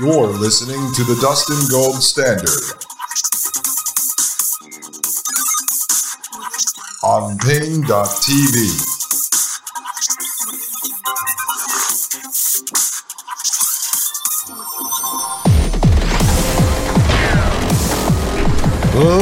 [0.00, 2.48] You're listening to the Dustin Gold Standard
[7.02, 7.88] on Paine.tv.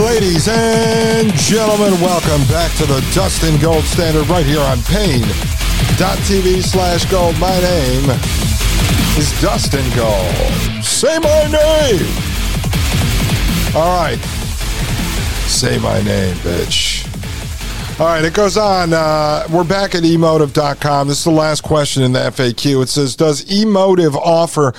[0.05, 7.07] Ladies and gentlemen, welcome back to the Dustin Gold Standard right here on Paine.tv slash
[7.11, 7.39] gold.
[7.39, 8.36] My name
[9.19, 10.85] is Dustin Gold.
[10.85, 12.07] Say my name.
[13.75, 14.19] All right.
[15.47, 17.07] Say my name, bitch.
[17.99, 18.93] All right, it goes on.
[18.93, 21.09] Uh, we're back at emotiv.com.
[21.09, 22.83] This is the last question in the FAQ.
[22.83, 24.73] It says Does Emotiv offer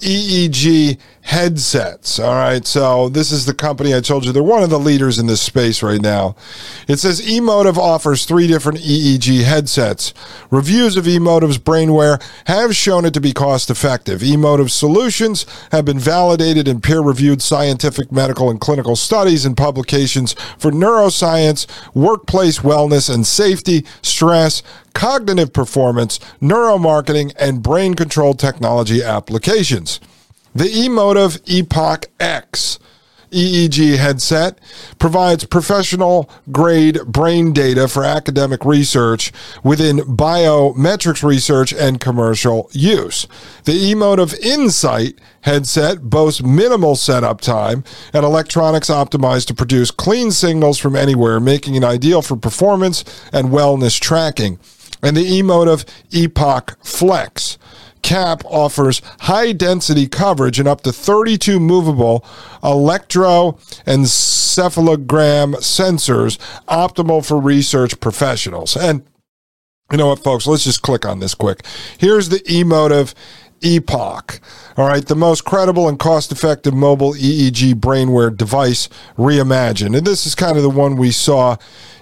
[0.00, 0.98] EEG
[1.36, 2.18] headsets.
[2.18, 2.66] All right.
[2.66, 5.42] So this is the company I told you they're one of the leaders in this
[5.42, 6.34] space right now.
[6.88, 10.14] It says Emotiv offers three different EEG headsets.
[10.50, 14.22] Reviews of Emotiv's brainware have shown it to be cost effective.
[14.22, 20.32] Emotiv solutions have been validated in peer reviewed scientific, medical, and clinical studies and publications
[20.56, 24.62] for neuroscience, workplace wellness and safety, stress,
[24.94, 30.00] cognitive performance, neuromarketing, and brain control technology applications.
[30.56, 32.78] The Emotiv EPOC X
[33.30, 34.58] EEG headset
[34.98, 43.26] provides professional grade brain data for academic research within biometrics research and commercial use.
[43.64, 47.84] The Emotiv Insight headset boasts minimal setup time
[48.14, 53.48] and electronics optimized to produce clean signals from anywhere, making it ideal for performance and
[53.48, 54.58] wellness tracking.
[55.02, 57.58] And the Emotiv EPOC Flex
[58.06, 62.24] cap offers high density coverage and up to 32 movable
[62.62, 68.76] electroencephalogram sensors, optimal for research professionals.
[68.76, 69.04] And
[69.90, 70.46] you know what, folks?
[70.46, 71.66] Let's just click on this quick.
[71.98, 73.14] Here's the Emotiv
[73.60, 74.40] EPOC.
[74.76, 79.96] All right, the most credible and cost effective mobile EEG brainware device reimagined.
[79.96, 81.56] And this is kind of the one we saw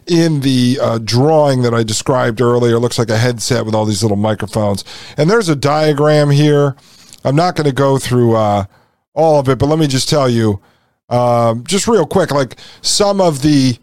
[0.07, 2.77] in the uh, drawing that I described earlier.
[2.77, 4.85] It looks like a headset with all these little microphones.
[5.17, 6.77] And there's a diagram here.
[7.25, 8.65] I'm not going to go through uh,
[9.15, 10.61] all of it, but let me just tell you,
[11.09, 13.79] um, just real quick, like some of the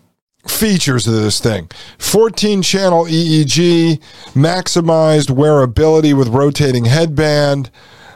[0.48, 4.00] features of this thing 14 channel EEG,
[4.34, 7.70] maximized wearability with rotating headband.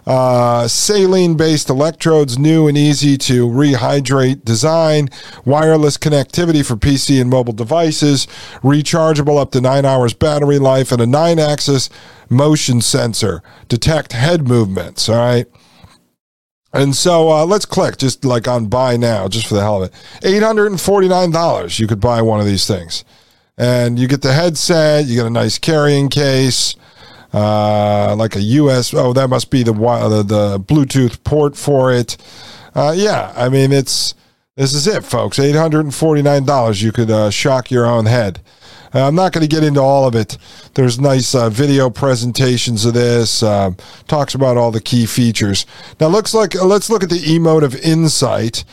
[0.07, 5.09] Uh, saline based electrodes, new and easy to rehydrate design,
[5.45, 8.27] wireless connectivity for PC and mobile devices,
[8.61, 11.89] rechargeable up to nine hours battery life, and a nine axis
[12.29, 13.41] motion sensor.
[13.67, 15.09] Detect head movements.
[15.09, 15.47] All right.
[16.75, 19.89] And so uh, let's click just like on buy now, just for the hell of
[19.89, 19.93] it.
[20.21, 21.79] $849.
[21.79, 23.03] You could buy one of these things.
[23.57, 26.75] And you get the headset, you get a nice carrying case.
[27.33, 28.93] uh, like a US.
[28.93, 32.17] Oh, that must be the the, the Bluetooth port for it.
[32.73, 34.13] Uh, yeah, I mean it's
[34.55, 35.39] this is it, folks.
[35.39, 36.81] Eight hundred and forty nine dollars.
[36.81, 38.39] You could uh, shock your own head.
[38.95, 40.37] Uh, I'm not going to get into all of it.
[40.75, 43.43] There's nice uh, video presentations of this.
[43.43, 43.71] Uh,
[44.07, 45.65] talks about all the key features.
[45.99, 48.63] Now looks like let's look at the emotiv insight.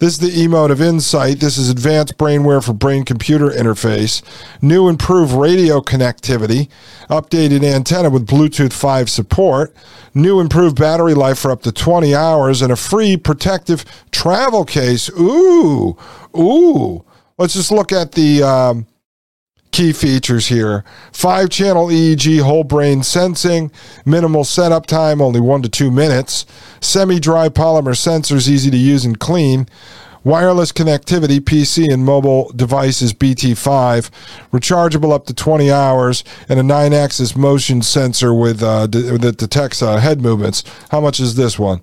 [0.00, 1.38] This is the emotiv insight.
[1.38, 4.20] This is advanced brainware for brain computer interface.
[4.60, 6.68] New improved radio connectivity.
[7.08, 9.72] Updated antenna with Bluetooth 5 support.
[10.12, 15.08] New improved battery life for up to 20 hours and a free protective travel case.
[15.10, 15.96] Ooh,
[16.36, 17.04] ooh.
[17.38, 18.42] Let's just look at the.
[18.42, 18.86] Um,
[19.70, 23.70] key features here five channel EEG whole brain sensing,
[24.04, 26.46] minimal setup time, only one to two minutes,
[26.80, 29.66] semi dry polymer sensors, easy to use and clean.
[30.24, 34.10] Wireless connectivity, PC and mobile devices BT5,
[34.52, 39.82] rechargeable up to 20 hours, and a 9 axis motion sensor with uh, that detects
[39.82, 40.64] uh, head movements.
[40.90, 41.80] How much is this one?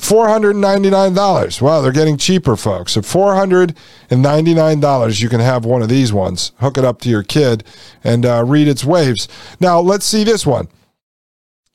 [0.00, 1.60] $499.
[1.60, 2.96] Wow, they're getting cheaper, folks.
[2.96, 6.52] At $499, you can have one of these ones.
[6.58, 7.62] Hook it up to your kid
[8.02, 9.28] and uh, read its waves.
[9.60, 10.68] Now, let's see this one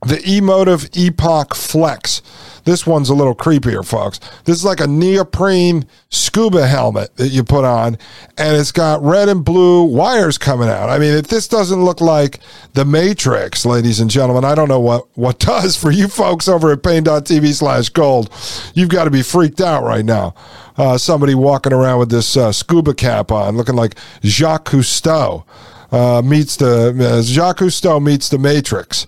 [0.01, 2.21] the Emotiv EPOC Flex.
[2.65, 4.19] This one's a little creepier, folks.
[4.43, 7.97] This is like a neoprene scuba helmet that you put on,
[8.37, 10.89] and it's got red and blue wires coming out.
[10.89, 12.39] I mean, if this doesn't look like
[12.73, 16.71] the Matrix, ladies and gentlemen, I don't know what, what does for you folks over
[16.71, 18.31] at paine.tv slash gold.
[18.73, 20.33] You've got to be freaked out right now.
[20.75, 25.45] Uh, somebody walking around with this uh, scuba cap on, looking like Jacques Cousteau.
[25.91, 29.05] Uh, meets the uh, Jacques Cousteau meets the Matrix.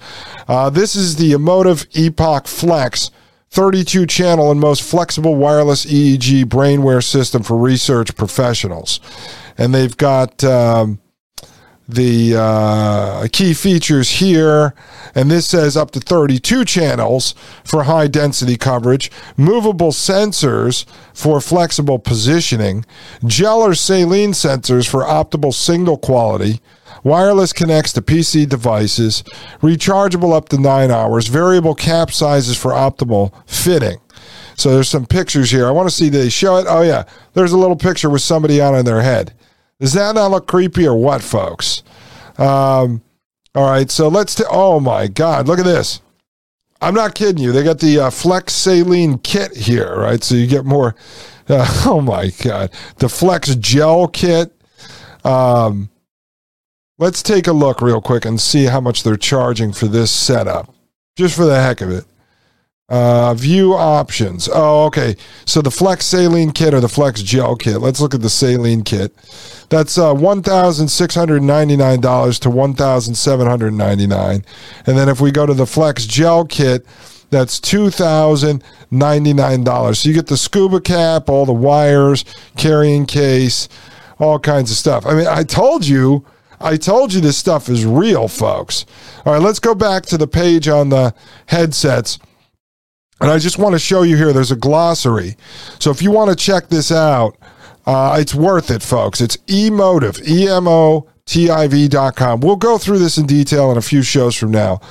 [0.47, 3.11] Uh, this is the Emotiv EPOC Flex
[3.57, 8.99] 32 channel and most flexible wireless EEG brainware system for research professionals.
[9.57, 10.99] And they've got um,
[11.89, 14.75] the uh, key features here.
[15.15, 17.33] And this says up to 32 channels
[17.63, 22.85] for high density coverage, movable sensors for flexible positioning,
[23.25, 26.61] gel or saline sensors for optimal signal quality
[27.03, 29.23] Wireless connects to PC devices,
[29.61, 33.97] rechargeable up to nine hours, variable cap sizes for optimal fitting.
[34.55, 35.67] So there's some pictures here.
[35.67, 36.65] I want to see they show it.
[36.67, 37.03] Oh yeah,
[37.33, 39.33] there's a little picture with somebody on in their head.
[39.79, 41.83] Does that not look creepy or what, folks?
[42.37, 43.01] Um,
[43.53, 44.35] all right, so let's.
[44.35, 46.01] T- oh my God, look at this.
[46.81, 47.51] I'm not kidding you.
[47.51, 50.23] They got the uh, Flex Saline kit here, right?
[50.23, 50.95] So you get more.
[51.47, 54.51] Uh, oh my God, the Flex Gel kit.
[55.23, 55.89] Um,
[56.99, 60.73] Let's take a look real quick and see how much they're charging for this setup,
[61.15, 62.05] just for the heck of it.
[62.89, 64.49] Uh, view options.
[64.51, 65.15] Oh, okay.
[65.45, 67.81] So the Flex Saline Kit or the Flex Gel Kit.
[67.81, 69.13] Let's look at the Saline Kit.
[69.69, 74.45] That's uh, one thousand six hundred ninety nine dollars to 1,799.
[74.85, 76.85] and then if we go to the Flex Gel Kit,
[77.29, 79.99] that's two thousand ninety nine dollars.
[79.99, 82.23] So you get the scuba cap, all the wires,
[82.55, 83.67] carrying case,
[84.17, 85.05] all kinds of stuff.
[85.05, 86.25] I mean, I told you
[86.59, 88.85] I told you this stuff is real, folks.
[89.25, 91.13] All right, let's go back to the page on the
[91.47, 92.19] headsets.
[93.19, 95.37] And I just want to show you here, there's a glossary.
[95.79, 97.37] So if you want to check this out,
[97.85, 99.21] uh, it's worth it, folks.
[99.21, 102.39] It's emotiv, E M O tiv.com.
[102.39, 104.81] We'll go through this in detail in a few shows from now.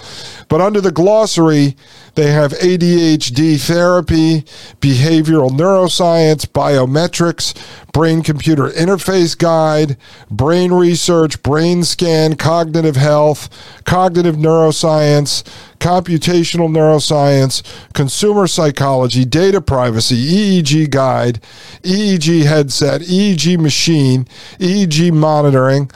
[0.48, 1.76] But under the glossary,
[2.14, 4.42] they have ADHD therapy,
[4.80, 7.54] behavioral neuroscience, biometrics,
[7.92, 9.96] brain computer interface guide,
[10.30, 13.48] brain research, brain scan, cognitive health,
[13.84, 15.42] cognitive neuroscience,
[15.78, 21.40] computational neuroscience, consumer psychology, data privacy, EEG guide,
[21.82, 24.26] EEG headset, EEG machine,
[24.58, 25.90] EEG monitoring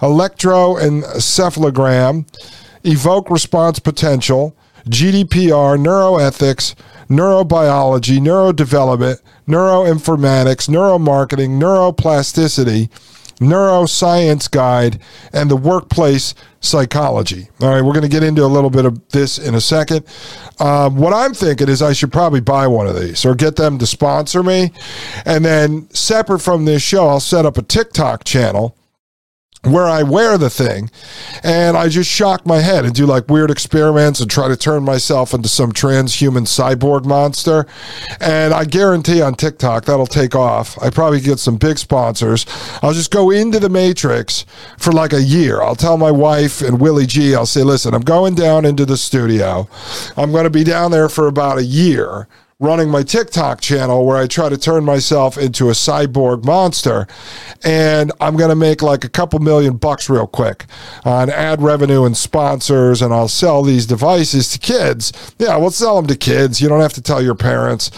[0.00, 2.26] electroencephalogram,
[2.84, 4.56] evoke response potential,
[4.88, 6.74] GDPR, neuroethics,
[7.08, 12.90] neurobiology, neurodevelopment, neuroinformatics, neuromarketing, neuroplasticity,
[13.36, 15.00] neuroscience guide,
[15.32, 17.48] and the workplace psychology.
[17.60, 20.06] All right, we're going to get into a little bit of this in a second.
[20.58, 23.78] Um, what I'm thinking is I should probably buy one of these or get them
[23.78, 24.72] to sponsor me.
[25.24, 28.76] And then, separate from this show, I'll set up a TikTok channel
[29.72, 30.90] where I wear the thing
[31.42, 34.84] and I just shock my head and do like weird experiments and try to turn
[34.84, 37.66] myself into some transhuman cyborg monster.
[38.20, 40.80] And I guarantee on TikTok that'll take off.
[40.82, 42.46] I probably get some big sponsors.
[42.82, 44.46] I'll just go into the matrix
[44.78, 45.62] for like a year.
[45.62, 48.96] I'll tell my wife and Willie G, I'll say, listen, I'm going down into the
[48.96, 49.68] studio.
[50.16, 54.16] I'm going to be down there for about a year running my TikTok channel where
[54.16, 57.06] I try to turn myself into a cyborg monster.
[57.62, 60.64] And I'm going to make like a couple million bucks real quick
[61.04, 63.02] on ad revenue and sponsors.
[63.02, 65.12] And I'll sell these devices to kids.
[65.38, 66.62] Yeah, we'll sell them to kids.
[66.62, 67.90] You don't have to tell your parents.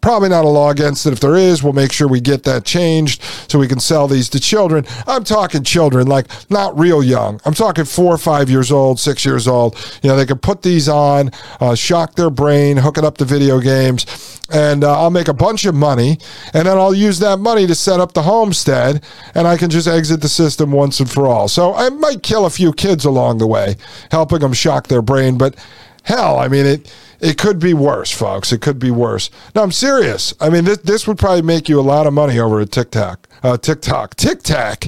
[0.00, 1.12] Probably not a law against it.
[1.12, 4.30] If there is, we'll make sure we get that changed so we can sell these
[4.30, 4.86] to children.
[5.06, 7.38] I'm talking children, like not real young.
[7.44, 9.76] I'm talking four or five years old, six years old.
[10.02, 11.30] You know, they can put these on,
[11.60, 15.34] uh, shock their brain, hook it up to video games, and uh, I'll make a
[15.34, 16.18] bunch of money.
[16.54, 19.04] And then I'll use that money to set up the homestead,
[19.34, 21.46] and I can just exit the system once and for all.
[21.46, 23.76] So I might kill a few kids along the way,
[24.10, 25.56] helping them shock their brain, but
[26.04, 26.90] hell, I mean, it
[27.20, 28.52] it could be worse, folks.
[28.52, 29.30] It could be worse.
[29.54, 30.34] No, I'm serious.
[30.40, 33.28] I mean, this, this would probably make you a lot of money over at TikTok.
[33.42, 34.16] Uh, TikTok.
[34.16, 34.84] TikTok.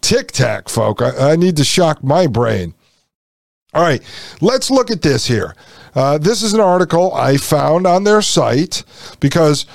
[0.00, 1.02] TikTok, folk.
[1.02, 2.74] I, I need to shock my brain.
[3.74, 4.02] All right,
[4.40, 5.54] let's look at this here.
[5.94, 8.82] Uh, this is an article I found on their site
[9.20, 9.66] because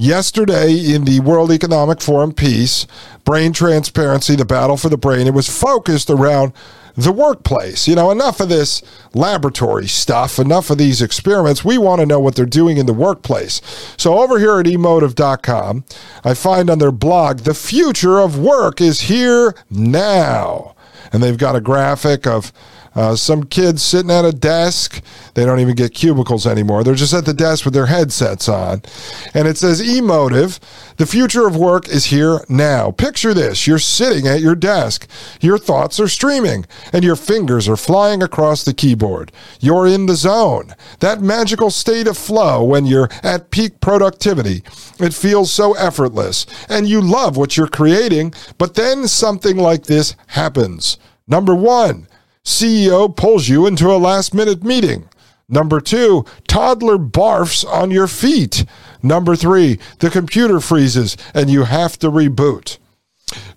[0.00, 2.86] yesterday in the World Economic Forum piece,
[3.24, 6.54] Brain Transparency, the Battle for the Brain, it was focused around
[6.96, 7.86] the workplace.
[7.86, 11.64] You know, enough of this laboratory stuff, enough of these experiments.
[11.64, 13.60] We want to know what they're doing in the workplace.
[13.98, 15.84] So over here at emotiv.com,
[16.24, 20.74] I find on their blog, the future of work is here now.
[21.12, 22.52] And they've got a graphic of
[23.00, 25.02] uh, some kids sitting at a desk.
[25.32, 26.84] They don't even get cubicles anymore.
[26.84, 28.82] They're just at the desk with their headsets on.
[29.32, 30.58] And it says Emotiv,
[30.98, 32.90] the future of work is here now.
[32.90, 35.08] Picture this you're sitting at your desk.
[35.40, 39.32] Your thoughts are streaming, and your fingers are flying across the keyboard.
[39.60, 40.74] You're in the zone.
[40.98, 44.62] That magical state of flow when you're at peak productivity.
[44.98, 50.16] It feels so effortless, and you love what you're creating, but then something like this
[50.26, 50.98] happens.
[51.26, 52.08] Number one,
[52.50, 55.08] CEO pulls you into a last minute meeting.
[55.48, 58.64] Number two, toddler barfs on your feet.
[59.02, 62.78] Number three, the computer freezes and you have to reboot.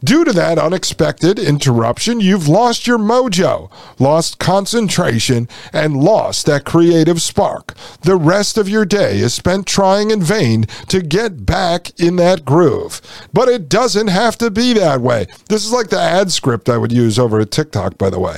[0.03, 7.21] Due to that unexpected interruption, you've lost your mojo, lost concentration, and lost that creative
[7.21, 7.73] spark.
[8.01, 12.45] The rest of your day is spent trying in vain to get back in that
[12.45, 13.01] groove.
[13.33, 15.25] But it doesn't have to be that way.
[15.49, 18.37] This is like the ad script I would use over at TikTok, by the way.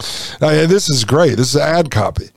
[0.00, 1.36] Oh, now, this is great.
[1.36, 2.30] This is ad copy.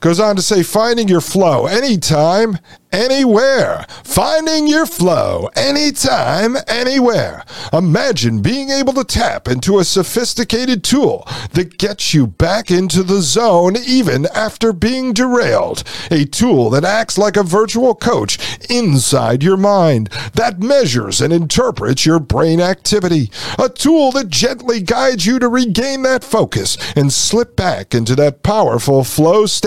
[0.00, 2.58] Goes on to say, finding your flow anytime,
[2.92, 3.84] anywhere.
[4.04, 7.44] Finding your flow anytime, anywhere.
[7.72, 13.20] Imagine being able to tap into a sophisticated tool that gets you back into the
[13.20, 15.84] zone even after being derailed.
[16.10, 18.38] A tool that acts like a virtual coach
[18.70, 23.30] inside your mind, that measures and interprets your brain activity.
[23.58, 28.42] A tool that gently guides you to regain that focus and slip back into that
[28.42, 29.65] powerful flow state.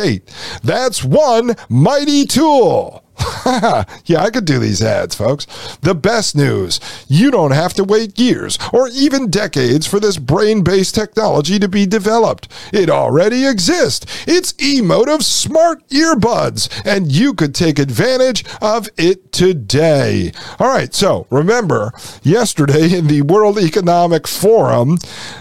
[0.64, 3.04] That's one mighty tool.
[4.06, 5.46] yeah, I could do these ads, folks.
[5.78, 10.64] The best news you don't have to wait years or even decades for this brain
[10.64, 12.48] based technology to be developed.
[12.72, 14.06] It already exists.
[14.28, 20.32] It's Emotiv Smart Earbuds, and you could take advantage of it today.
[20.60, 21.92] All right, so remember,
[22.24, 24.98] yesterday in the World Economic Forum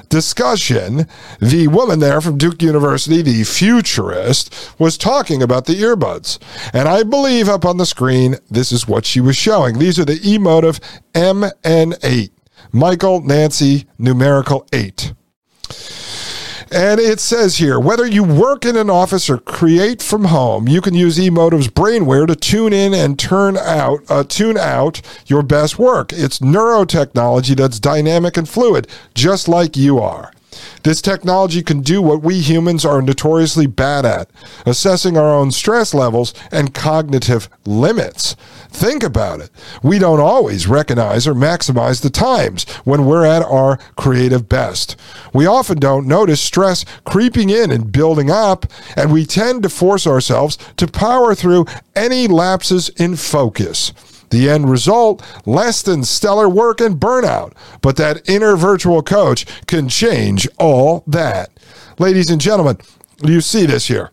[0.08, 1.06] discussion,
[1.40, 6.38] the woman there from Duke University, the futurist, was talking about the earbuds.
[6.72, 9.78] And I believe up on the screen, this is what she was showing.
[9.78, 10.80] These are the Emotiv
[11.12, 12.30] MN8.
[12.72, 15.12] Michael Nancy numerical 8.
[16.70, 20.80] And it says here whether you work in an office or create from home, you
[20.80, 25.78] can use Emotiv's brainware to tune in and turn out, uh, tune out your best
[25.78, 26.12] work.
[26.12, 30.30] It's neurotechnology that's dynamic and fluid, just like you are.
[30.82, 34.30] This technology can do what we humans are notoriously bad at
[34.64, 38.36] assessing our own stress levels and cognitive limits.
[38.70, 39.50] Think about it.
[39.82, 44.96] We don't always recognize or maximize the times when we're at our creative best.
[45.32, 50.06] We often don't notice stress creeping in and building up, and we tend to force
[50.06, 53.92] ourselves to power through any lapses in focus.
[54.30, 57.52] The end result less than stellar work and burnout.
[57.80, 61.50] But that inner virtual coach can change all that.
[61.98, 62.78] Ladies and gentlemen,
[63.22, 64.10] you see this here.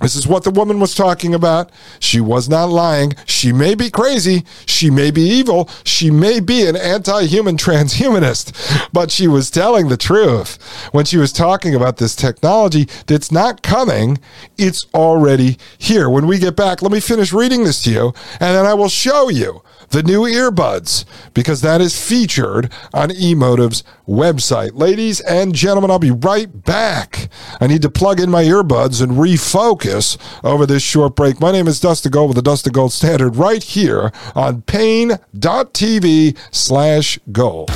[0.00, 1.70] This is what the woman was talking about.
[1.98, 3.14] She was not lying.
[3.26, 4.44] She may be crazy.
[4.64, 5.68] She may be evil.
[5.84, 10.58] She may be an anti human transhumanist, but she was telling the truth
[10.92, 14.18] when she was talking about this technology that's not coming.
[14.56, 16.08] It's already here.
[16.08, 18.88] When we get back, let me finish reading this to you, and then I will
[18.88, 21.04] show you the new earbuds
[21.34, 24.70] because that is featured on Emotiv's website.
[24.74, 27.28] Ladies and gentlemen, I'll be right back.
[27.60, 31.40] I need to plug in my earbuds and refocus over this short break.
[31.40, 37.18] My name is Dustin Gold with the Dustin Gold Standard right here on Paine.tv slash
[37.32, 37.70] gold.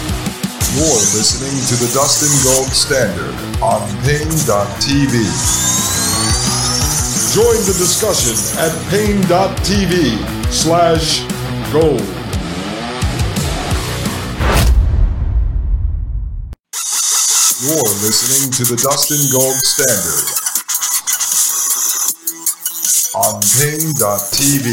[0.74, 5.14] You're listening to the Dustin Gold Standard on Paine.tv.
[7.34, 11.33] Join the discussion at Paine.tv slash
[11.74, 11.90] You're
[17.98, 20.22] listening to the Dustin Gold Standard
[23.16, 24.66] on Paine.tv.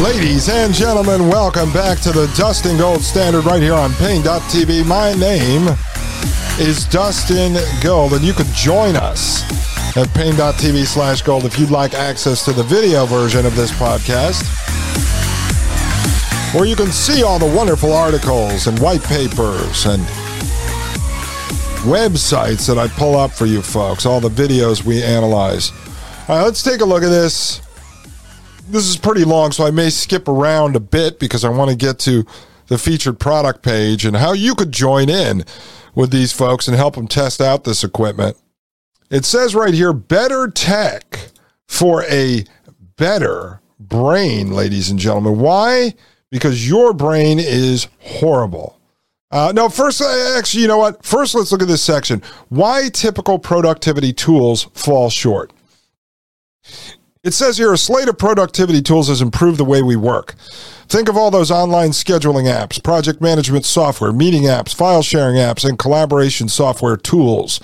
[0.00, 4.86] Ladies and gentlemen, welcome back to the Dustin Gold Standard right here on Paine.tv.
[4.86, 5.66] My name
[6.60, 9.42] is Dustin Gold, and you can join us
[9.96, 14.44] at Paine.tv slash gold if you'd like access to the video version of this podcast,
[16.54, 20.02] where you can see all the wonderful articles and white papers and
[21.86, 25.70] websites that I pull up for you folks, all the videos we analyze.
[26.28, 27.62] All right, let's take a look at this
[28.68, 31.76] this is pretty long, so I may skip around a bit because I want to
[31.76, 32.26] get to
[32.66, 35.44] the featured product page and how you could join in
[35.94, 38.36] with these folks and help them test out this equipment.
[39.10, 41.30] It says right here better tech
[41.68, 42.44] for a
[42.96, 45.38] better brain, ladies and gentlemen.
[45.38, 45.94] Why?
[46.30, 48.78] Because your brain is horrible.
[49.30, 51.04] Uh, no, first, uh, actually, you know what?
[51.04, 52.22] First, let's look at this section.
[52.48, 55.52] Why typical productivity tools fall short.
[57.22, 60.34] It says here a slate of productivity tools has improved the way we work.
[60.88, 65.68] Think of all those online scheduling apps, project management software, meeting apps, file sharing apps,
[65.68, 67.60] and collaboration software tools.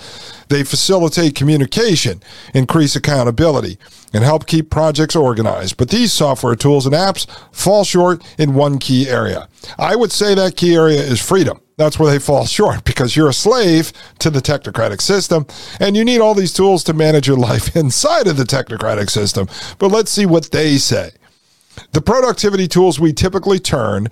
[0.49, 2.21] They facilitate communication,
[2.53, 3.77] increase accountability,
[4.13, 5.77] and help keep projects organized.
[5.77, 7.25] But these software tools and apps
[7.55, 9.47] fall short in one key area.
[9.79, 13.29] I would say that key area is freedom that's where they fall short because you're
[13.29, 15.45] a slave to the technocratic system
[15.79, 19.47] and you need all these tools to manage your life inside of the technocratic system.
[19.79, 21.11] But let's see what they say.
[21.91, 24.07] The productivity tools we typically turn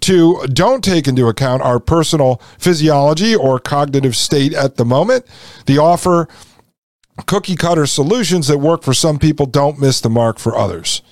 [0.00, 5.26] to don't take into account our personal physiology or cognitive state at the moment.
[5.66, 6.28] They offer
[7.26, 11.02] cookie cutter solutions that work for some people don't miss the mark for others.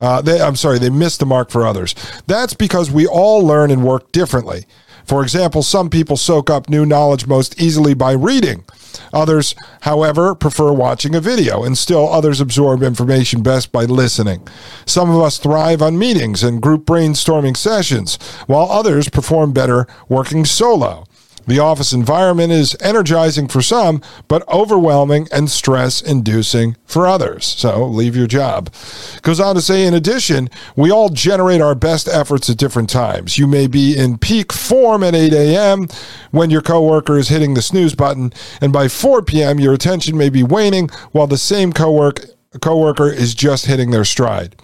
[0.00, 1.94] Uh, they, I'm sorry, they miss the mark for others.
[2.26, 4.66] That's because we all learn and work differently.
[5.04, 8.64] For example, some people soak up new knowledge most easily by reading.
[9.12, 14.46] Others, however, prefer watching a video, and still others absorb information best by listening.
[14.86, 20.44] Some of us thrive on meetings and group brainstorming sessions, while others perform better working
[20.44, 21.04] solo.
[21.46, 27.44] The office environment is energizing for some, but overwhelming and stress inducing for others.
[27.44, 28.72] So leave your job.
[29.22, 33.38] Goes on to say, in addition, we all generate our best efforts at different times.
[33.38, 35.88] You may be in peak form at 8 a.m.
[36.30, 40.28] when your coworker is hitting the snooze button, and by 4 p.m., your attention may
[40.28, 42.24] be waning while the same coworker
[42.60, 44.56] coworker is just hitting their stride.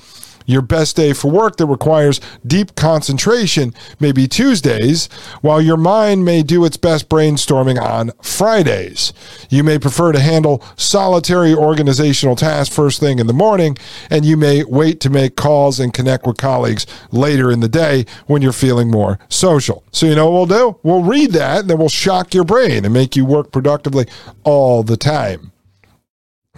[0.49, 5.11] Your best day for work that requires deep concentration may be Tuesdays,
[5.43, 9.13] while your mind may do its best brainstorming on Fridays.
[9.51, 13.77] You may prefer to handle solitary organizational tasks first thing in the morning,
[14.09, 18.07] and you may wait to make calls and connect with colleagues later in the day
[18.27, 19.85] when you're feeling more social.
[19.93, 20.79] So, you know what we'll do?
[20.83, 24.07] We'll read that, and then we'll shock your brain and make you work productively
[24.45, 25.53] all the time.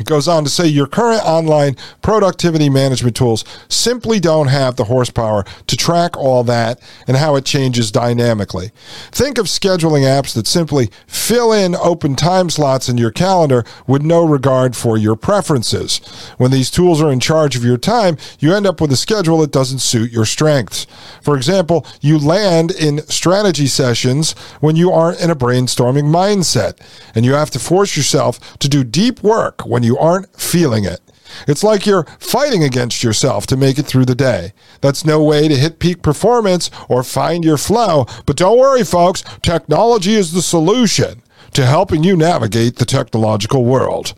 [0.00, 4.84] It goes on to say your current online productivity management tools simply don't have the
[4.84, 8.72] horsepower to track all that and how it changes dynamically.
[9.12, 14.00] Think of scheduling apps that simply fill in open time slots in your calendar with
[14.00, 15.98] no regard for your preferences.
[16.38, 19.38] When these tools are in charge of your time, you end up with a schedule
[19.38, 20.86] that doesn't suit your strengths.
[21.20, 26.78] For example, you land in strategy sessions when you aren't in a brainstorming mindset,
[27.14, 30.84] and you have to force yourself to do deep work when you you aren't feeling
[30.84, 31.00] it.
[31.48, 34.52] It's like you're fighting against yourself to make it through the day.
[34.80, 38.06] That's no way to hit peak performance or find your flow.
[38.24, 41.22] But don't worry, folks, technology is the solution
[41.54, 44.14] to helping you navigate the technological world.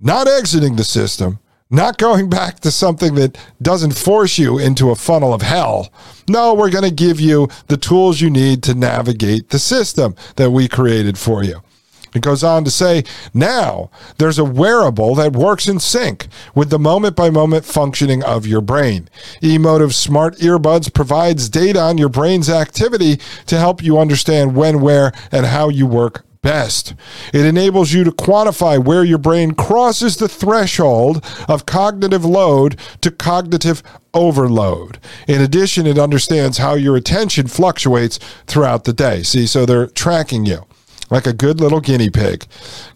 [0.00, 1.38] Not exiting the system,
[1.70, 5.92] not going back to something that doesn't force you into a funnel of hell.
[6.28, 10.50] No, we're going to give you the tools you need to navigate the system that
[10.50, 11.62] we created for you.
[12.14, 16.78] It goes on to say, now there's a wearable that works in sync with the
[16.78, 19.08] moment by moment functioning of your brain.
[19.42, 23.16] Emotiv Smart Earbuds provides data on your brain's activity
[23.46, 26.94] to help you understand when, where, and how you work best.
[27.32, 33.10] It enables you to quantify where your brain crosses the threshold of cognitive load to
[33.10, 33.82] cognitive
[34.14, 34.98] overload.
[35.26, 39.22] In addition, it understands how your attention fluctuates throughout the day.
[39.22, 40.64] See, so they're tracking you.
[41.10, 42.46] Like a good little guinea pig.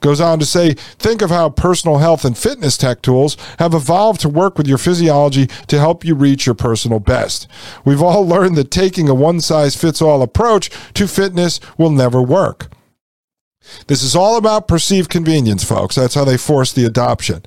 [0.01, 4.20] Goes on to say, think of how personal health and fitness tech tools have evolved
[4.22, 7.46] to work with your physiology to help you reach your personal best.
[7.85, 12.22] We've all learned that taking a one size fits all approach to fitness will never
[12.22, 12.70] work.
[13.87, 15.94] This is all about perceived convenience, folks.
[15.94, 17.42] That's how they force the adoption.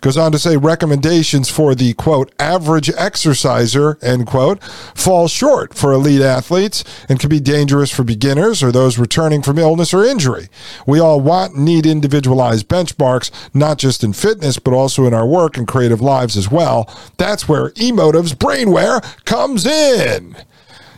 [0.00, 5.92] Goes on to say recommendations for the quote average exerciser end quote fall short for
[5.92, 10.48] elite athletes and can be dangerous for beginners or those returning from illness or injury.
[10.86, 15.26] We all want and need individualized benchmarks, not just in fitness, but also in our
[15.26, 16.92] work and creative lives as well.
[17.16, 20.36] That's where emotiv's brainware comes in.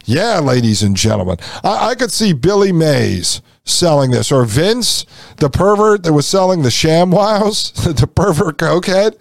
[0.05, 5.05] Yeah, ladies and gentlemen, I, I could see Billy Mays selling this, or Vince,
[5.37, 9.19] the pervert that was selling the ShamWows, the pervert cokehead.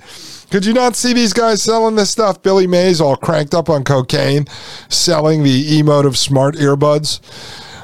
[0.50, 2.42] Could you not see these guys selling this stuff?
[2.42, 4.46] Billy Mays all cranked up on cocaine,
[4.90, 7.20] selling the emotiv smart earbuds.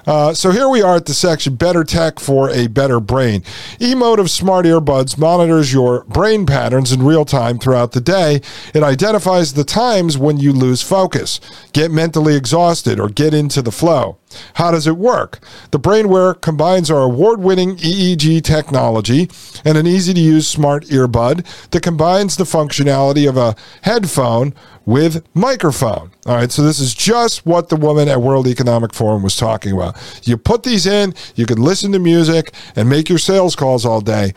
[0.08, 3.41] Uh, so here we are at the section Better Tech for a Better Brain.
[3.80, 8.41] Emotiv Smart Earbuds monitors your brain patterns in real time throughout the day.
[8.73, 11.39] It identifies the times when you lose focus,
[11.73, 14.17] get mentally exhausted, or get into the flow.
[14.56, 15.39] How does it work?
[15.71, 19.30] The Brainware combines our award winning EEG technology
[19.63, 24.54] and an easy to use smart earbud that combines the functionality of a headphone
[24.86, 26.12] with microphone.
[26.26, 29.71] All right, so this is just what the woman at World Economic Forum was talking
[29.71, 29.95] about.
[30.24, 34.02] You put these in, you can listen to music and make your sales calls all
[34.02, 34.34] day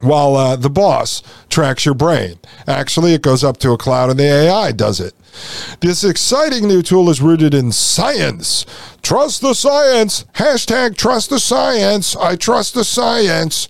[0.00, 2.38] while uh, the boss tracks your brain.
[2.68, 5.12] Actually, it goes up to a cloud and the AI does it.
[5.80, 8.64] This exciting new tool is rooted in science.
[9.02, 10.24] Trust the science.
[10.34, 12.14] Hashtag trust the science.
[12.14, 13.66] I trust the science.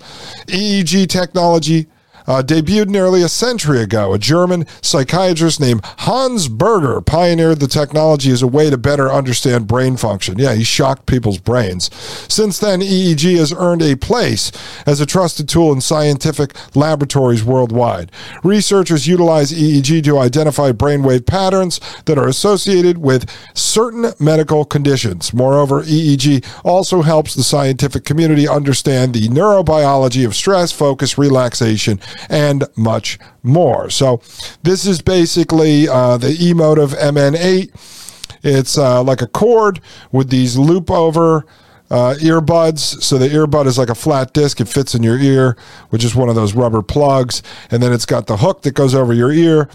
[0.49, 1.87] EEG technology
[2.29, 4.13] uh, debuted nearly a century ago.
[4.13, 9.67] A German psychiatrist named Hans Berger pioneered the technology as a way to better understand
[9.67, 10.39] brain function.
[10.39, 11.91] Yeah, he shocked people's brains.
[12.29, 14.53] Since then, EEG has earned a place
[14.87, 18.13] as a trusted tool in scientific laboratories worldwide.
[18.45, 25.33] Researchers utilize EEG to identify brainwave patterns that are associated with certain medical conditions.
[25.33, 32.65] Moreover, EEG also helps the scientific community understand the neurobiology of stress, focus, relaxation, and
[32.77, 33.91] much more.
[33.91, 34.21] So,
[34.63, 38.05] this is basically uh, the Emotiv MN8.
[38.43, 39.81] It's uh, like a cord
[40.13, 41.45] with these loop over
[41.91, 43.03] uh, earbuds.
[43.03, 44.61] So the earbud is like a flat disc.
[44.61, 45.57] It fits in your ear,
[45.91, 47.43] which is one of those rubber plugs.
[47.71, 49.69] And then it's got the hook that goes over your ear.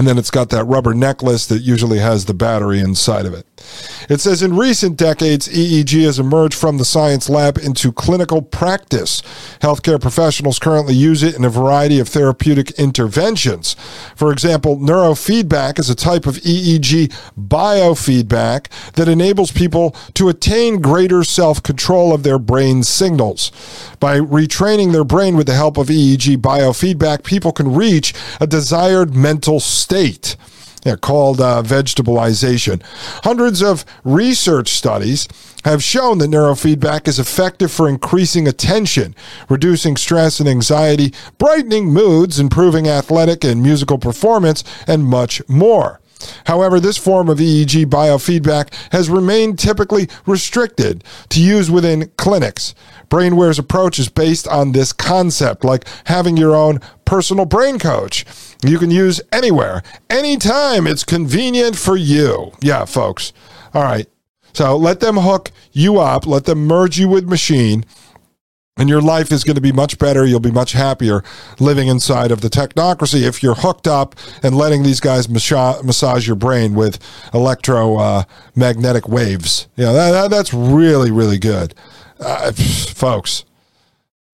[0.00, 3.44] And then it's got that rubber necklace that usually has the battery inside of it.
[4.08, 9.20] It says in recent decades, EEG has emerged from the science lab into clinical practice.
[9.60, 13.76] Healthcare professionals currently use it in a variety of therapeutic interventions.
[14.16, 21.24] For example, neurofeedback is a type of EEG biofeedback that enables people to attain greater
[21.24, 23.52] self control of their brain signals.
[24.00, 29.14] By retraining their brain with the help of EEG biofeedback, people can reach a desired
[29.14, 29.89] mental state.
[30.84, 32.82] Yeah, called uh, vegetabilization.
[33.22, 35.28] Hundreds of research studies
[35.64, 39.14] have shown that neurofeedback is effective for increasing attention,
[39.50, 46.00] reducing stress and anxiety, brightening moods, improving athletic and musical performance, and much more.
[46.46, 52.74] However, this form of EEG biofeedback has remained typically restricted to use within clinics.
[53.08, 58.24] Brainware's approach is based on this concept, like having your own personal brain coach.
[58.64, 62.52] You can use anywhere, anytime it's convenient for you.
[62.60, 63.32] Yeah, folks.
[63.74, 64.06] All right.
[64.52, 67.84] So let them hook you up, let them merge you with machine
[68.76, 70.24] and your life is going to be much better.
[70.24, 71.22] You'll be much happier
[71.58, 76.36] living inside of the technocracy if you're hooked up and letting these guys massage your
[76.36, 76.98] brain with
[77.34, 79.68] electromagnetic uh, waves.
[79.76, 81.74] Yeah, that, that, that's really, really good.
[82.18, 83.44] Uh, folks,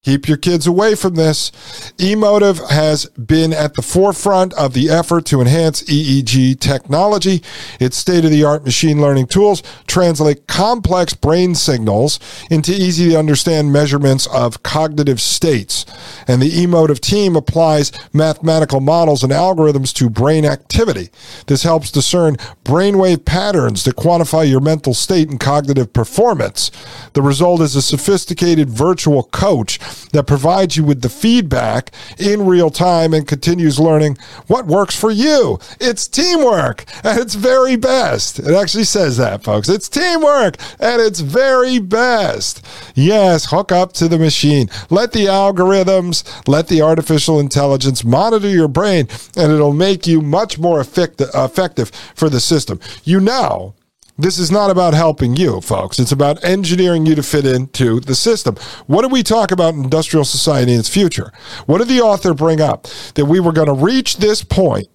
[0.07, 1.51] Keep your kids away from this.
[1.99, 7.43] Emotiv has been at the forefront of the effort to enhance EEG technology.
[7.81, 12.21] Its state of the art machine learning tools translate complex brain signals
[12.53, 15.85] into easy to understand measurements of cognitive states.
[16.29, 21.11] And the Emotiv team applies mathematical models and algorithms to brain activity.
[21.49, 26.71] This helps discern brainwave patterns that quantify your mental state and cognitive performance.
[27.15, 29.81] The result is a sophisticated virtual coach
[30.13, 35.11] that provides you with the feedback in real time and continues learning what works for
[35.11, 35.59] you.
[35.81, 38.39] It's teamwork at its very best.
[38.39, 39.69] It actually says that, folks.
[39.69, 42.65] It's teamwork at its very best.
[42.95, 44.69] Yes, hook up to the machine.
[44.91, 50.59] Let the algorithms, let the artificial intelligence monitor your brain, and it'll make you much
[50.59, 52.81] more effective for the system.
[53.05, 53.75] You know,
[54.19, 55.99] This is not about helping you, folks.
[55.99, 58.57] It's about engineering you to fit into the system.
[58.87, 61.33] What did we talk about in industrial society in its future?
[61.67, 62.85] What did the author bring up?
[63.15, 64.87] That we were going to reach this point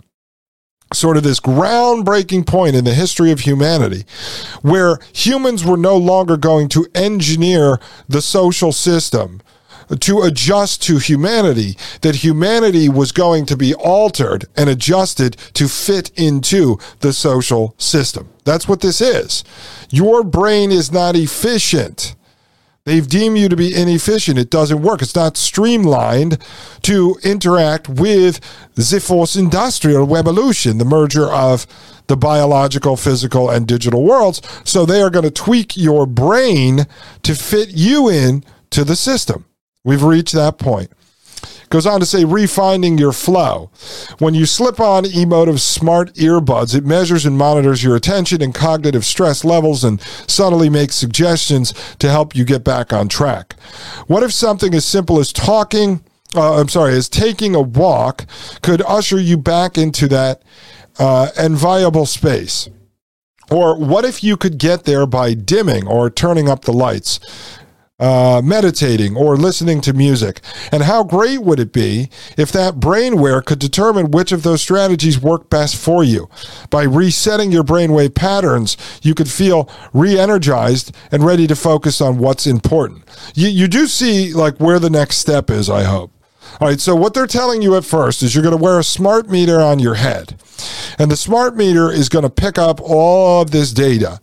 [0.93, 4.03] sort of this groundbreaking point in the history of humanity
[4.62, 7.79] where humans were no longer going to engineer
[8.10, 9.41] the social system
[9.99, 16.12] to adjust to humanity, that humanity was going to be altered and adjusted to fit
[16.17, 18.30] into the social system.
[18.43, 19.43] That's what this is.
[19.89, 22.15] Your brain is not efficient.
[22.84, 24.39] They've deemed you to be inefficient.
[24.39, 25.04] It doesn't work.
[25.04, 26.39] It's not streamlined
[26.82, 28.39] to interact with
[28.73, 31.67] the fourth industrial revolution, the merger of
[32.08, 34.41] the biological, physical, and digital worlds.
[34.63, 36.88] So they are going to tweak your brain
[37.21, 39.45] to fit you in to the system.
[39.83, 40.91] We've reached that point.
[41.69, 43.71] Goes on to say, refinding your flow.
[44.19, 49.05] When you slip on emotiv smart earbuds, it measures and monitors your attention and cognitive
[49.05, 53.55] stress levels and subtly makes suggestions to help you get back on track.
[54.07, 56.03] What if something as simple as talking,
[56.35, 58.25] uh, I'm sorry, as taking a walk
[58.61, 60.43] could usher you back into that
[60.99, 62.67] uh, enviable space?
[63.49, 67.21] Or what if you could get there by dimming or turning up the lights?
[68.01, 70.41] Uh, meditating or listening to music.
[70.71, 75.21] And how great would it be if that brainware could determine which of those strategies
[75.21, 76.27] work best for you?
[76.69, 82.17] By resetting your brainwave patterns, you could feel re energized and ready to focus on
[82.17, 83.03] what's important.
[83.35, 86.11] You, you do see like where the next step is, I hope.
[86.59, 88.83] All right, so what they're telling you at first is you're going to wear a
[88.83, 90.35] smart meter on your head.
[90.97, 94.19] And the smart meter is going to pick up all of this data.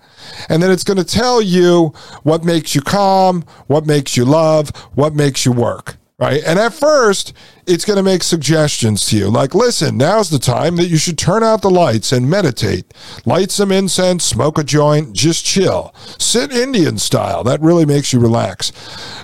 [0.48, 4.70] And then it's going to tell you what makes you calm, what makes you love,
[4.94, 5.96] what makes you work.
[6.20, 6.42] Right.
[6.44, 7.32] And at first,
[7.64, 11.16] it's going to make suggestions to you like, listen, now's the time that you should
[11.16, 12.92] turn out the lights and meditate.
[13.24, 15.94] Light some incense, smoke a joint, just chill.
[16.18, 17.44] Sit Indian style.
[17.44, 18.72] That really makes you relax.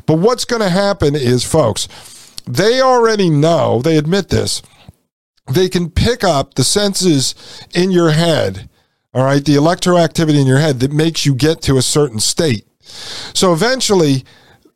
[0.07, 1.89] But what's going to happen is, folks,
[2.47, 4.63] they already know, they admit this,
[5.51, 7.35] they can pick up the senses
[7.75, 8.69] in your head
[9.15, 12.67] all right, the electroactivity in your head that makes you get to a certain state.
[12.83, 14.25] So eventually,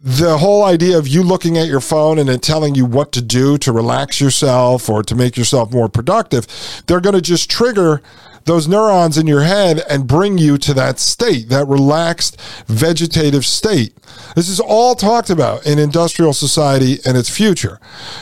[0.00, 3.20] the whole idea of you looking at your phone and it telling you what to
[3.20, 6.46] do to relax yourself or to make yourself more productive,
[6.86, 8.00] they're going to just trigger
[8.44, 13.92] those neurons in your head and bring you to that state, that relaxed vegetative state.
[14.36, 17.78] This is all talked about in industrial society and its future.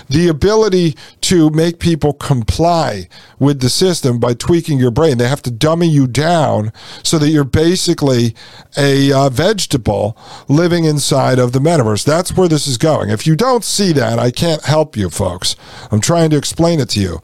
[0.09, 3.09] The ability to make people comply
[3.41, 5.19] with the system by tweaking your brain.
[5.19, 8.37] They have to dummy you down so that you're basically
[8.77, 12.05] a uh, vegetable living inside of the metaverse.
[12.05, 13.11] That's where this is going.
[13.11, 15.57] If you don't see that, I can't help you, folks.
[15.91, 17.21] I'm trying to explain it to you.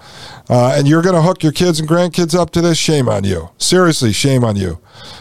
[0.50, 3.22] Uh, and you're going to hook your kids and grandkids up to this, shame on
[3.22, 3.50] you.
[3.56, 4.80] Seriously, shame on you.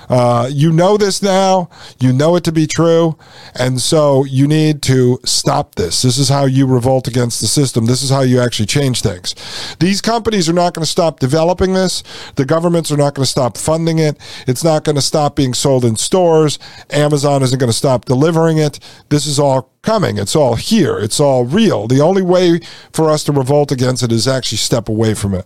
[0.10, 1.70] Uh, you know this now.
[2.00, 3.18] You know it to be true.
[3.56, 6.02] And so you need to stop this.
[6.02, 7.86] This is how you revolt against the system.
[7.86, 9.36] This is how you actually change things.
[9.80, 12.04] These companies are not going to stop developing this.
[12.36, 14.18] The governments are not going to stop funding it.
[14.48, 16.60] It's not going to stop being sold in stores.
[16.90, 18.80] Amazon isn't going to stop delivering it.
[19.10, 20.18] This is all coming.
[20.18, 20.98] It's all here.
[20.98, 21.88] It's all real.
[21.88, 22.60] The only way
[22.94, 25.46] for us to revolt against it is actually step away from it.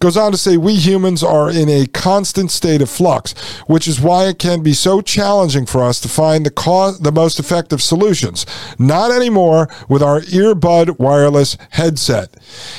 [0.00, 3.32] Goes on to say, we humans are in a constant state of flux,
[3.66, 7.10] which is why it can be so challenging for us to find the, cause, the
[7.10, 8.46] most effective solutions.
[8.78, 12.36] Not anymore with our earbud wireless headset.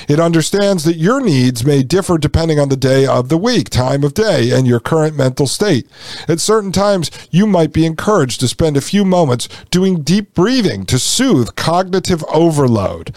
[0.08, 4.04] It understands that your needs may differ depending on the day of the week, time
[4.06, 5.88] of day, and your current mental state.
[6.30, 10.86] At certain times, you might be encouraged to spend a few moments doing deep breathing
[10.86, 13.14] to soothe cognitive overload.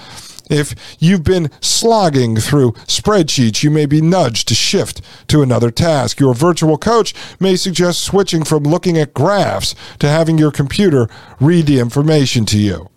[0.52, 6.20] If you've been slogging through spreadsheets, you may be nudged to shift to another task.
[6.20, 11.08] Your virtual coach may suggest switching from looking at graphs to having your computer
[11.40, 12.90] read the information to you.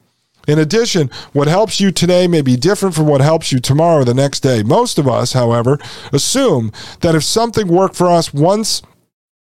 [0.49, 4.05] In addition, what helps you today may be different from what helps you tomorrow or
[4.05, 4.61] the next day.
[4.61, 5.79] Most of us, however,
[6.11, 8.81] assume that if something worked for us once,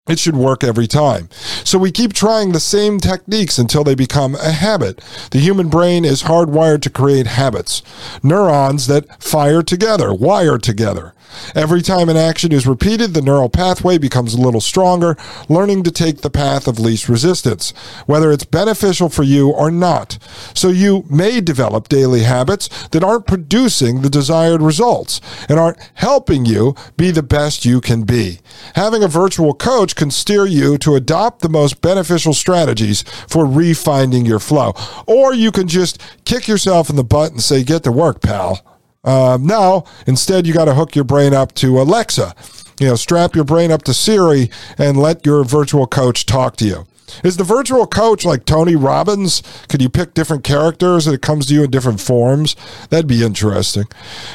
[0.09, 1.29] it should work every time.
[1.65, 5.01] So we keep trying the same techniques until they become a habit.
[5.31, 7.83] The human brain is hardwired to create habits,
[8.23, 11.15] neurons that fire together, wire together.
[11.55, 15.17] Every time an action is repeated, the neural pathway becomes a little stronger,
[15.49, 17.71] learning to take the path of least resistance,
[18.07, 20.19] whether it's beneficial for you or not.
[20.55, 26.47] So you may develop daily habits that aren't producing the desired results and aren't helping
[26.47, 28.41] you be the best you can be.
[28.75, 34.27] Having a virtual coach can steer you to adopt the most beneficial strategies for refinding
[34.27, 34.75] your flow.
[35.07, 38.78] Or you can just kick yourself in the butt and say, get to work, pal.
[39.05, 42.35] Uh, now, instead, you got to hook your brain up to Alexa
[42.81, 46.65] You know, strap your brain up to Siri and let your virtual coach talk to
[46.65, 46.87] you.
[47.25, 49.43] Is the virtual coach like Tony Robbins?
[49.69, 52.55] Could you pick different characters and it comes to you in different forms?
[52.91, 53.85] That'd be interesting.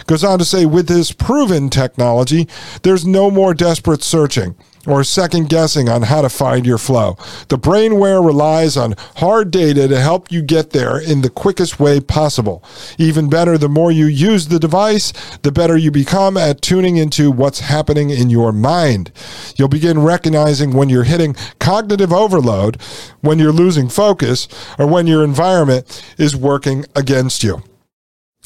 [0.08, 2.48] Goes on to say, with this proven technology,
[2.82, 7.18] there's no more desperate searching or second guessing on how to find your flow.
[7.48, 12.00] The brainware relies on hard data to help you get there in the quickest way
[12.00, 12.64] possible.
[12.98, 17.32] Even better, the more you use the device, the better you become at tuning into
[17.32, 19.12] what's happening in your mind.
[19.56, 22.82] You'll begin recognizing when you're hitting cognitive overload,
[23.22, 27.64] when you're losing focus, or when your environment is working against you.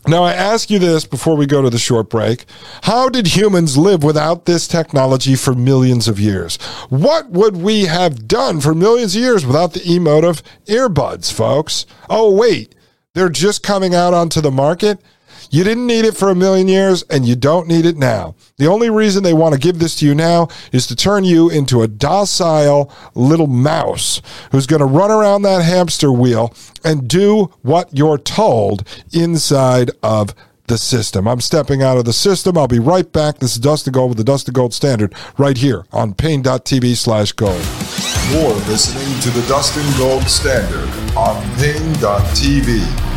[0.07, 2.45] Now, I ask you this before we go to the short break.
[2.83, 6.55] How did humans live without this technology for millions of years?
[6.87, 11.85] What would we have done for millions of years without the Emotiv earbuds, folks?
[12.09, 12.73] Oh, wait,
[13.15, 15.01] they're just coming out onto the market?
[15.49, 18.35] You didn't need it for a million years and you don't need it now.
[18.57, 21.49] The only reason they want to give this to you now is to turn you
[21.49, 27.45] into a docile little mouse who's going to run around that hamster wheel and do
[27.61, 30.33] what you're told inside of
[30.67, 31.27] the system.
[31.27, 32.57] I'm stepping out of the system.
[32.57, 33.39] I'll be right back.
[33.39, 37.61] This is Dustin Gold with the Dustin Gold Standard right here on Paine.tv slash gold.
[38.31, 43.16] You're listening to the Dustin Gold Standard on Paine.tv.